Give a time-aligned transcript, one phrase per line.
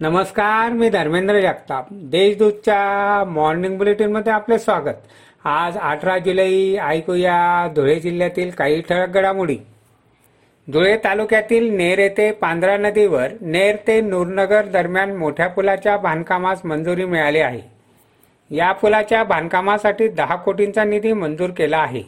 [0.00, 1.86] नमस्कार मी धर्मेंद्र जगताप.
[1.92, 4.98] देशदूतच्या मॉर्निंग बुलेटिनमध्ये आपले स्वागत.
[5.44, 9.56] आज अठरा जुलै ऐकूया धुळे जिल्ह्यातील काही ठळक घडामोडी.
[10.72, 17.38] धुळे तालुक्यातील नेर येथे पांढरा नदीवर नेर ते नूरनगर दरम्यान मोठ्या पुलाच्या बांधकामास मंजुरी मिळाली
[17.38, 17.60] आहे.
[18.50, 22.02] या पुलाच्या बांधकामासाठी दहा कोटींचा निधी मंजूर केला आहे.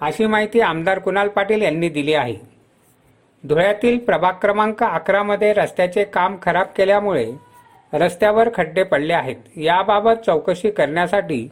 [0.00, 2.57] अशी माहिती आमदार कुणाल पाटील यांनी दिली आहे.
[3.44, 7.30] धुळ्यातील प्रभाग क्रमांक अकरामध्ये रस्त्याचे काम खराब केल्यामुळे
[7.92, 9.36] रस्त्यावर खड्डे पडले आहेत.
[9.56, 11.48] याबाबत चौकशी करण्यासाठी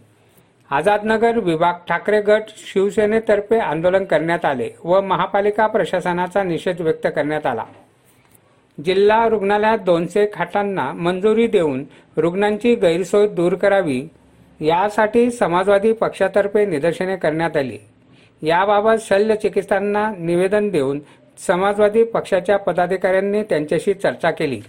[0.70, 7.64] आझादनगर विभाग ठाकरे गट शिवसेनेतर्फे आंदोलन करण्यात आले व महापालिका प्रशासनाचा निषेध व्यक्त करण्यात आला.
[8.78, 11.84] जिल्हा रुग्णालयात दोनशे खाटांना मंजुरी देऊन
[12.16, 14.02] रुग्णांची गैरसोय दूर करावी
[14.60, 17.78] यासाठी समाजवादी पक्षातर्फे निदर्शने करण्यात आली.
[18.42, 21.00] याबाबत शल्य चिकित्सांना निवेदन देऊन
[21.38, 24.60] समाजवादी पक्षाच्या पदाधिकाऱ्यांनी त्यांच्याशी चर्चा केली.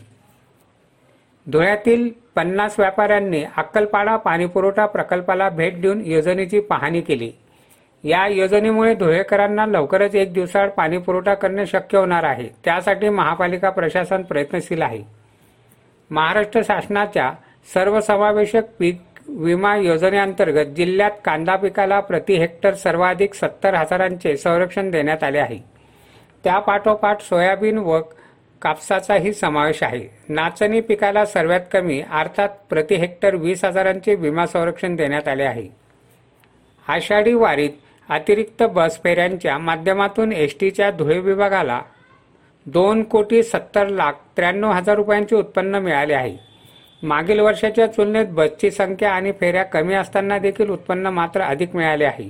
[1.48, 7.32] धुळ्यातील पन्नास व्यापाऱ्यांनी अक्कलपाडा पाणीपुरवठा प्रकल्पाला भेट देऊन योजनेची पाहणी केली.
[8.04, 12.50] या योजनेमुळे धुळेकरांना लवकरच एक दिवसाआड पाणीपुरवठा करणे शक्य होणार आहे.
[12.66, 15.04] त्यासाठी महापालिका प्रशासन प्रयत्नशील आहे.
[16.12, 17.32] महाराष्ट्र शासनाच्या
[17.74, 25.38] सर्वसमावेशक पीक विमा योजनेअंतर्गत जिल्ह्यात कांदा पिकाला प्रति हेक्टर सर्वाधिक सत्तर हजारांचे संरक्षण देण्यात आले
[25.38, 25.77] आहे.
[26.44, 28.00] त्यापाठोपाठ सोयाबीन व
[28.62, 30.08] कापसाचाही समावेश आहे.
[30.30, 35.68] नाचणी पिकाला सर्वात कमी अर्थात प्रति हेक्टर वीस हजारांचे विमा संरक्षण देण्यात आले आहे.
[36.88, 37.70] आषाढी वारीत
[38.10, 41.82] अतिरिक्त बस फेऱ्यांच्या माध्यमातून एस टीच्या धुळे विभागाला
[42.66, 46.36] दोन कोटी सत्तर लाख त्र्याण्णव हजार रुपयांचे उत्पन्न मिळाले आहे.
[47.04, 52.30] मागील वर्षाच्या तुलनेत बसची संख्या आणि फेऱ्या कमी असताना देखील उत्पन्न मात्र अधिक मिळाले आहे.